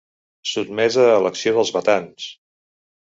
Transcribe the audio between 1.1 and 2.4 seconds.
l'acció dels batans.